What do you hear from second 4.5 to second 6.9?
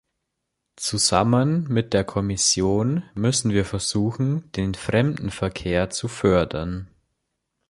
den Fremdenverkehr zu fördern.